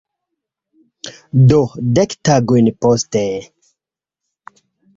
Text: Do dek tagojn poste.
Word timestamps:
Do 1.51 1.59
dek 1.99 2.17
tagojn 2.31 2.73
poste. 2.81 3.25